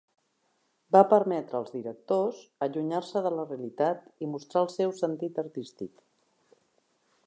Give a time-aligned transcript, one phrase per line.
[0.95, 6.05] Va permetre als directors allunyar-se de la realitat i mostrar el seu sentit artístic.